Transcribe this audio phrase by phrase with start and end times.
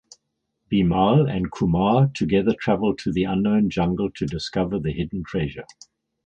[0.71, 5.67] Bimal and Kumar together travel to the unknown jungle to discover the hidden treasure.